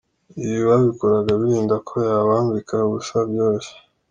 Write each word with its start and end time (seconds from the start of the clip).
Ibi 0.43 0.59
babikoraga 0.69 1.31
birinda 1.41 1.75
ko 1.87 1.93
yabambika 2.09 2.73
ubusa 2.87 3.15
byoroshye. 3.29 3.75